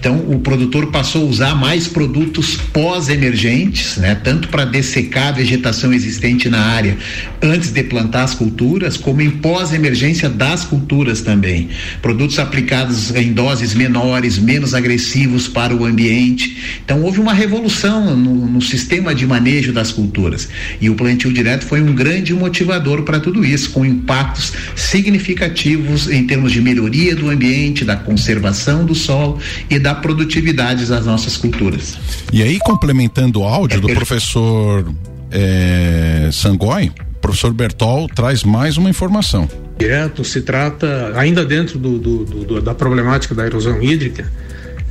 [0.00, 5.92] Então, o produtor passou a usar mais produtos pós-emergentes, né, tanto para dessecar a vegetação
[5.92, 6.96] existente na área
[7.42, 11.68] antes de plantar as culturas, como em pós-emergência das culturas também.
[12.00, 16.80] Produtos aplicados em doses menores menores, menos agressivos para o ambiente.
[16.84, 20.48] Então houve uma revolução no, no, sistema de manejo das culturas.
[20.80, 26.26] E o plantio direto foi um grande motivador para tudo isso, com impactos significativos em
[26.26, 31.98] termos de melhoria do ambiente, da conservação do solo e da produtividade das nossas culturas.
[32.32, 34.94] E aí, complementando o áudio é do professor
[35.30, 39.48] é, Sangoi, o professor Bertol traz mais uma informação
[39.82, 44.24] direto se trata, ainda dentro do, do, do, da problemática da erosão hídrica,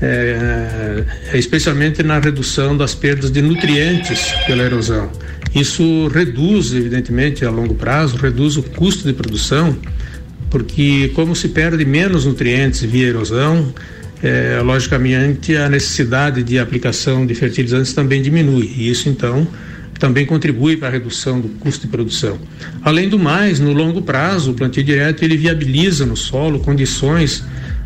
[0.01, 5.09] é, é, especialmente na redução das perdas de nutrientes pela erosão.
[5.53, 9.77] Isso reduz, evidentemente, a longo prazo, reduz o custo de produção,
[10.49, 13.73] porque como se perde menos nutrientes via erosão,
[14.23, 18.71] é, logicamente a necessidade de aplicação de fertilizantes também diminui.
[18.75, 19.47] E isso então
[20.01, 22.39] também contribui para a redução do custo de produção.
[22.81, 27.43] Além do mais, no longo prazo, o plantio direto ele viabiliza no solo condições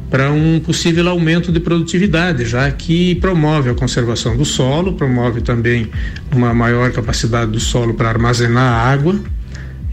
[0.10, 5.90] para um possível aumento de produtividade, já que promove a conservação do solo, promove também
[6.34, 9.20] uma maior capacidade do solo para armazenar água,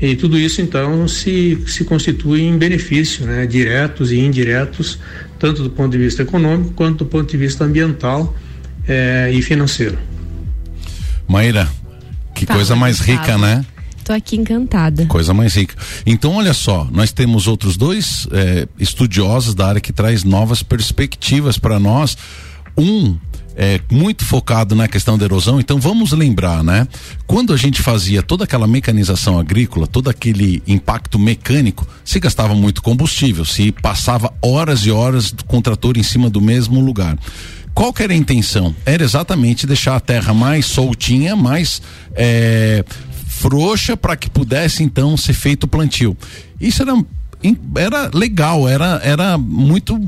[0.00, 4.96] e tudo isso então se, se constitui em benefício, né, diretos e indiretos,
[5.40, 8.32] tanto do ponto de vista econômico quanto do ponto de vista ambiental
[8.86, 9.98] eh, e financeiro.
[11.26, 11.68] Maíra,
[12.42, 13.64] que tá, coisa mais rica, né?
[14.04, 15.06] Tô aqui encantada.
[15.06, 15.76] Coisa mais rica.
[16.04, 21.56] Então, olha só, nós temos outros dois é, estudiosos da área que traz novas perspectivas
[21.56, 22.16] para nós.
[22.76, 23.16] Um
[23.54, 25.60] é, muito focado na questão da erosão.
[25.60, 26.88] Então vamos lembrar, né?
[27.28, 32.82] Quando a gente fazia toda aquela mecanização agrícola, todo aquele impacto mecânico, se gastava muito
[32.82, 37.16] combustível, se passava horas e horas com o trator em cima do mesmo lugar.
[37.74, 38.74] Qual que era a intenção?
[38.84, 41.80] Era exatamente deixar a terra mais soltinha, mais
[42.14, 42.84] é,
[43.26, 46.16] frouxa para que pudesse então ser feito o plantio.
[46.60, 46.94] Isso era
[47.76, 49.98] era legal, era era muito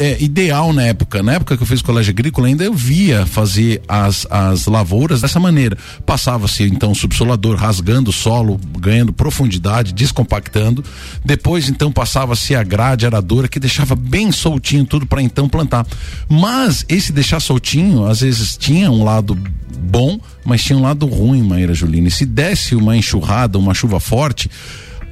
[0.00, 1.22] é, ideal na época.
[1.22, 5.38] Na época que eu fiz colégio agrícola, ainda eu via fazer as, as lavouras dessa
[5.38, 5.76] maneira.
[6.06, 10.82] Passava-se então o subsolador rasgando o solo, ganhando profundidade, descompactando.
[11.22, 15.86] Depois então passava-se a grade aradora que deixava bem soltinho tudo para então plantar.
[16.26, 19.36] Mas esse deixar soltinho, às vezes tinha um lado
[19.78, 22.08] bom, mas tinha um lado ruim, Maíra Julina.
[22.08, 24.50] E se desse uma enxurrada, uma chuva forte,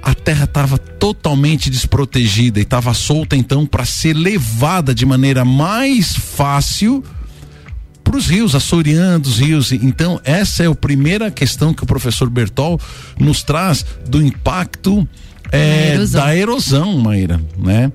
[0.03, 6.15] a terra estava totalmente desprotegida e estava solta então para ser levada de maneira mais
[6.15, 7.05] fácil
[8.09, 9.71] para os rios, assoreando os rios.
[9.71, 12.81] Então, essa é a primeira questão que o professor Bertol
[13.19, 15.07] nos traz do impacto
[15.53, 16.21] é, erosão.
[16.21, 17.93] da erosão, Maíra, né?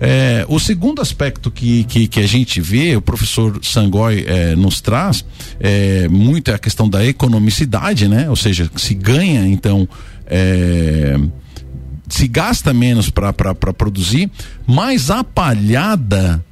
[0.00, 4.80] É, o segundo aspecto que, que, que, a gente vê, o professor Sangoi é, nos
[4.80, 5.24] traz,
[5.58, 8.30] é, muito é a questão da economicidade, né?
[8.30, 9.88] Ou seja, se ganha, então,
[12.08, 14.30] se gasta menos para produzir,
[14.66, 16.44] mas a palhada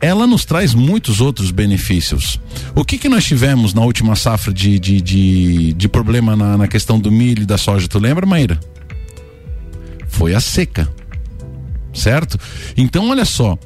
[0.00, 2.38] ela nos traz muitos outros benefícios.
[2.74, 6.68] O que que nós tivemos na última safra de, de, de, de problema na, na
[6.68, 7.88] questão do milho e da soja?
[7.88, 8.60] Tu lembra, Maíra?
[10.06, 10.86] Foi a seca.
[11.94, 12.38] Certo?
[12.76, 13.58] Então, olha só.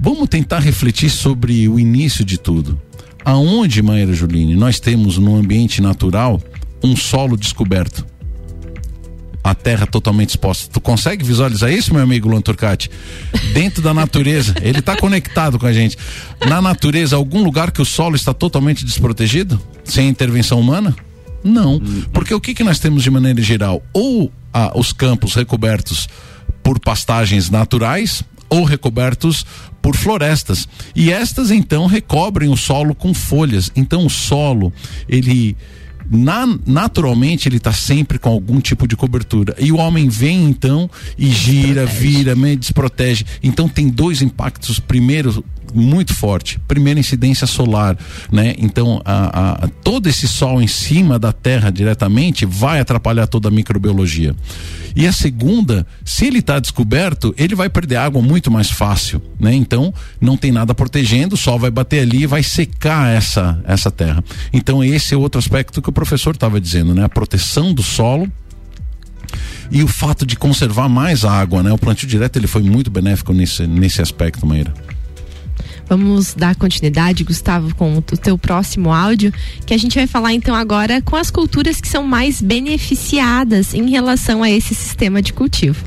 [0.00, 2.80] Vamos tentar refletir sobre o início de tudo.
[3.24, 6.42] Aonde, Maíra Juline, nós temos no ambiente natural
[6.82, 8.04] um solo descoberto?
[9.46, 10.68] A terra totalmente exposta.
[10.72, 12.90] Tu consegue visualizar isso, meu amigo Luan Turcati?
[13.52, 15.96] Dentro da natureza, ele está conectado com a gente.
[16.48, 19.60] Na natureza, algum lugar que o solo está totalmente desprotegido?
[19.84, 20.94] Sem intervenção humana?
[21.44, 21.80] Não.
[22.12, 23.80] Porque o que, que nós temos de maneira geral?
[23.92, 26.08] Ou ah, os campos recobertos
[26.60, 29.46] por pastagens naturais, ou recobertos
[29.80, 30.68] por florestas.
[30.94, 33.70] E estas então recobrem o solo com folhas.
[33.76, 34.72] Então o solo,
[35.08, 35.56] ele
[36.10, 39.54] na, naturalmente ele está sempre com algum tipo de cobertura.
[39.58, 43.24] E o homem vem então e gira, vira, desprotege.
[43.42, 44.78] Então tem dois impactos.
[44.78, 45.44] Primeiro,
[45.74, 46.58] muito forte.
[46.66, 47.96] Primeira incidência solar,
[48.30, 48.54] né?
[48.58, 53.50] Então, a, a, todo esse sol em cima da Terra diretamente vai atrapalhar toda a
[53.50, 54.34] microbiologia.
[54.94, 59.52] E a segunda, se ele está descoberto, ele vai perder água muito mais fácil, né?
[59.52, 63.90] Então, não tem nada protegendo, o sol vai bater ali e vai secar essa essa
[63.90, 64.24] terra.
[64.52, 67.04] Então, esse é outro aspecto que o professor estava dizendo, né?
[67.04, 68.30] A proteção do solo
[69.70, 71.70] e o fato de conservar mais água, né?
[71.72, 74.72] O plantio direto ele foi muito benéfico nesse nesse aspecto, Maíra.
[75.88, 79.32] Vamos dar continuidade, Gustavo, com o teu próximo áudio,
[79.64, 83.88] que a gente vai falar então agora com as culturas que são mais beneficiadas em
[83.88, 85.84] relação a esse sistema de cultivo.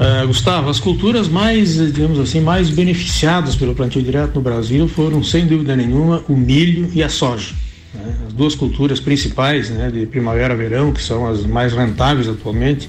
[0.00, 5.22] Uh, Gustavo, as culturas mais, digamos assim, mais beneficiadas pelo plantio direto no Brasil foram,
[5.22, 7.54] sem dúvida nenhuma, o milho e a soja.
[7.94, 8.16] Né?
[8.26, 12.88] As duas culturas principais né, de primavera-verão, que são as mais rentáveis atualmente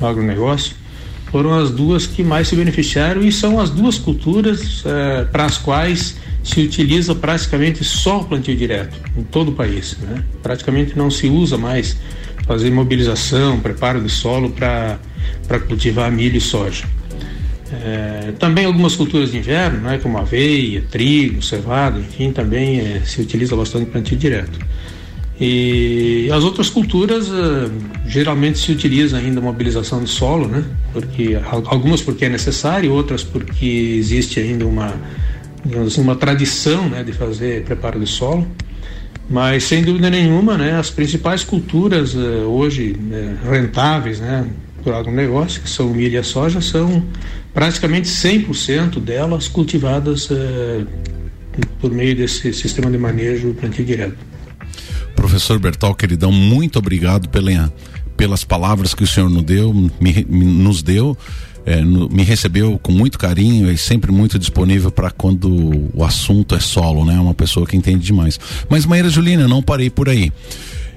[0.00, 0.85] no agronegócio
[1.30, 5.58] foram as duas que mais se beneficiaram e são as duas culturas eh, para as
[5.58, 9.96] quais se utiliza praticamente só o plantio direto em todo o país.
[10.00, 10.22] Né?
[10.42, 11.96] Praticamente não se usa mais
[12.46, 14.98] fazer mobilização, preparo de solo para
[15.66, 16.84] cultivar milho e soja.
[17.72, 23.20] É, também algumas culturas de inverno, né, como aveia, trigo, cevada, enfim, também é, se
[23.20, 24.58] utiliza bastante plantio direto.
[25.38, 27.70] E as outras culturas uh,
[28.06, 30.64] geralmente se utiliza ainda mobilização de solo, né?
[30.92, 33.66] Porque algumas porque é necessário, outras porque
[33.98, 34.94] existe ainda uma
[35.86, 38.46] assim, uma tradição, né, de fazer preparo de solo.
[39.28, 42.18] Mas sem dúvida nenhuma, né, as principais culturas uh,
[42.48, 44.46] hoje uh, rentáveis, né,
[44.82, 47.04] por agronegócio, que são milho e a soja, são
[47.52, 50.28] praticamente 100% delas cultivadas
[51.80, 54.35] por meio desse sistema de manejo plantio direto.
[55.16, 57.72] Professor Bertal, queridão, muito obrigado pela,
[58.16, 59.90] pelas palavras que o senhor nos deu, me,
[60.28, 61.16] me, nos deu.
[61.64, 66.54] É, no, me recebeu com muito carinho e sempre muito disponível para quando o assunto
[66.54, 67.18] é solo, né?
[67.18, 68.38] Uma pessoa que entende demais.
[68.68, 70.30] Mas Maíra Julina, não parei por aí.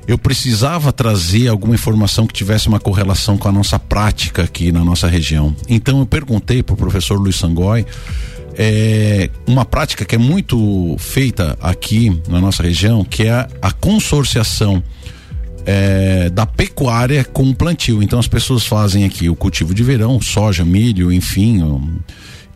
[0.08, 4.84] Eu precisava trazer alguma informação que tivesse uma correlação com a nossa prática aqui na
[4.84, 5.56] nossa região.
[5.68, 7.86] Então eu perguntei para o professor Luiz Sangoi
[8.62, 14.84] é, uma prática que é muito feita aqui na nossa região, que é a, consorciação
[15.66, 18.04] é, da pecuária com o plantio.
[18.04, 21.64] Então as pessoas fazem aqui o cultivo de verão, soja, milho, enfim.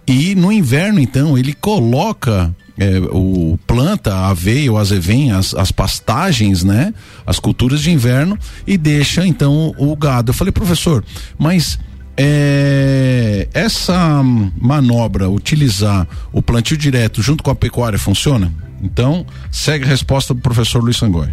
[0.06, 5.72] E no inverno, então, ele coloca é, o planta a aveia ou azevém, as, as
[5.72, 6.94] pastagens, né?
[7.26, 8.38] As culturas de inverno
[8.68, 10.32] e deixa então o gado.
[10.32, 11.02] Eu falei, professor,
[11.40, 11.80] mas
[12.18, 14.22] é, essa
[14.60, 18.52] manobra, utilizar o plantio direto junto com a pecuária, funciona?
[18.82, 21.30] Então, segue a resposta do professor Luiz Sangoi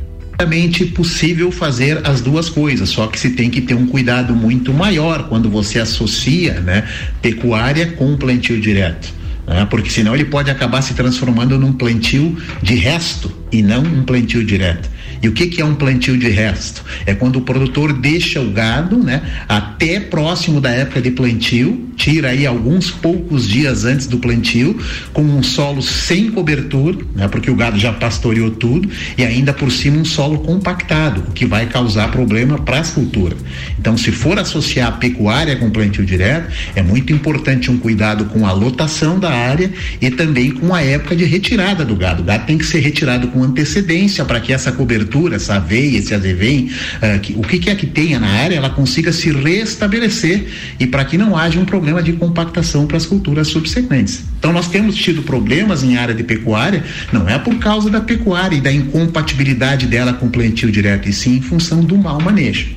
[0.87, 5.29] possível fazer as duas coisas, só que se tem que ter um cuidado muito maior
[5.29, 6.89] quando você associa, né,
[7.21, 9.13] pecuária com plantio direto.
[9.47, 14.03] Né, porque senão ele pode acabar se transformando num plantio de resto e não um
[14.03, 14.89] plantio direto.
[15.23, 16.83] E o que, que é um plantio de resto?
[17.05, 22.31] É quando o produtor deixa o gado, né, até próximo da época de plantio, tira
[22.31, 24.79] aí alguns poucos dias antes do plantio,
[25.13, 28.89] com um solo sem cobertura, né, porque o gado já pastoreou tudo,
[29.19, 33.39] e ainda por cima um solo compactado, o que vai causar problema para as culturas.
[33.79, 38.47] Então, se for associar a pecuária com plantio direto, é muito importante um cuidado com
[38.47, 39.71] a lotação da área
[40.01, 42.23] e também com a época de retirada do gado.
[42.23, 46.15] O gado tem que ser retirado com antecedência para que essa cobertura essa aveia, esse
[46.15, 50.47] azevém, uh, que, o que quer que tenha na área, ela consiga se restabelecer
[50.79, 54.25] e para que não haja um problema de compactação para as culturas subsequentes.
[54.39, 58.57] Então nós temos tido problemas em área de pecuária, não é por causa da pecuária
[58.57, 62.69] e da incompatibilidade dela com o plantio direto, e sim em função do mau manejo.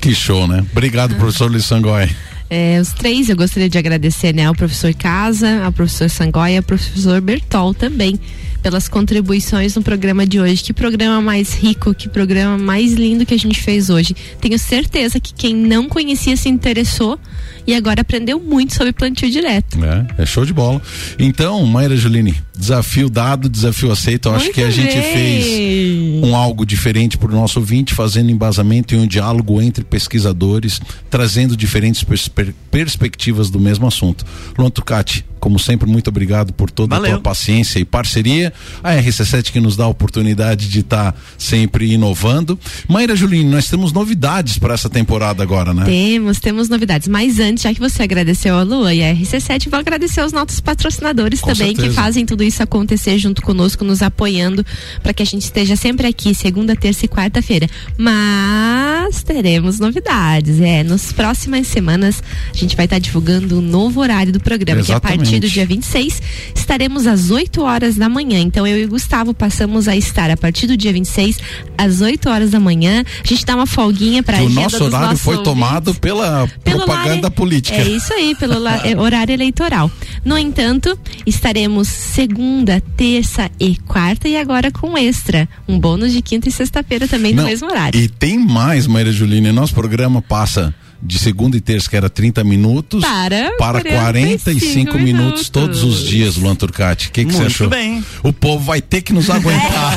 [0.00, 0.64] Que show, né?
[0.72, 2.10] Obrigado, professor Lissangói.
[2.50, 6.56] É, os três eu gostaria de agradecer né, ao professor Casa, ao professor Sangoia e
[6.58, 8.20] ao professor Bertol também
[8.62, 10.62] pelas contribuições no programa de hoje.
[10.62, 14.14] Que programa mais rico, que programa mais lindo que a gente fez hoje.
[14.40, 17.18] Tenho certeza que quem não conhecia se interessou
[17.66, 19.78] e agora aprendeu muito sobre plantio direto.
[19.84, 20.80] É, é show de bola.
[21.18, 24.28] Então, Maíra Juline, desafio dado, desafio aceito.
[24.28, 24.72] Eu acho que a bem.
[24.72, 29.84] gente fez um algo diferente para o nosso ouvinte, fazendo embasamento e um diálogo entre
[29.84, 34.24] pesquisadores, trazendo diferentes perspe perspectivas do mesmo assunto.
[34.56, 37.10] Luan Tucati, como sempre, muito obrigado por toda Valeu.
[37.10, 38.52] a tua paciência e parceria.
[38.80, 42.56] A RC7 que nos dá a oportunidade de estar tá sempre inovando.
[42.88, 45.84] Maíra Juline, nós temos novidades para essa temporada agora, né?
[45.84, 47.08] Temos, temos novidades.
[47.08, 50.60] Mas antes, já que você agradeceu a Lua e a RC7, vou agradecer aos nossos
[50.60, 51.88] patrocinadores Com também certeza.
[51.88, 54.64] que fazem tudo isso acontecer junto conosco, nos apoiando
[55.02, 57.68] para que a gente esteja sempre aqui, segunda, terça e quarta-feira.
[57.98, 60.60] Mas teremos novidades.
[60.60, 62.22] É, nas próximas semanas
[62.54, 64.86] a gente vai estar tá divulgando o um novo horário do programa, Exatamente.
[64.86, 66.22] que é a partir partir do dia 26,
[66.54, 68.38] estaremos às 8 horas da manhã.
[68.40, 71.38] Então eu e o Gustavo passamos a estar a partir do dia 26
[71.78, 73.02] às 8 horas da manhã.
[73.24, 75.52] A gente dá uma folguinha para O nosso horário foi ouvintes.
[75.52, 77.78] tomado pela pelo propaganda política.
[77.78, 79.90] É isso aí, pelo é, horário eleitoral.
[80.24, 86.48] No entanto, estaremos segunda, terça e quarta e agora com extra, um bônus de quinta
[86.48, 87.98] e sexta-feira também Não, no mesmo horário.
[87.98, 92.44] E tem mais, Maria Juline, nosso programa passa de segunda e terça, que era 30
[92.44, 97.08] minutos, para, para 45 minutos, minutos todos os dias, Luan Turcati.
[97.08, 97.68] O que, que você achou?
[97.68, 98.04] bem.
[98.22, 99.96] O povo vai ter que nos aguentar.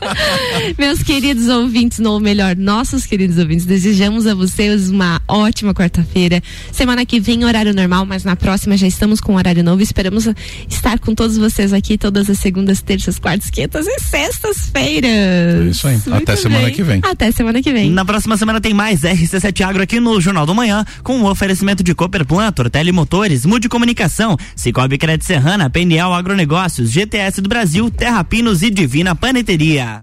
[0.78, 6.42] Meus queridos ouvintes, ou melhor, nossos queridos ouvintes, desejamos a vocês uma ótima quarta-feira.
[6.70, 9.82] Semana que vem, horário normal, mas na próxima já estamos com horário novo.
[9.82, 10.28] Esperamos
[10.68, 15.10] estar com todos vocês aqui todas as segundas, terças, quartas, quintas e sextas-feiras.
[15.10, 15.94] É isso aí.
[15.94, 16.42] Muito Até bem.
[16.42, 17.00] semana que vem.
[17.02, 17.90] Até semana que vem.
[17.90, 21.82] Na próxima semana tem mais RC7 Agro aqui no Jornal do Manhã, com o oferecimento
[21.82, 28.22] de Cooperplan, Tortelli Motores, Mude Comunicação, Cicobi Crédito Serrana, PNL Agronegócios, GTS do Brasil, Terra
[28.22, 29.98] Pinos e Divina Paneteria.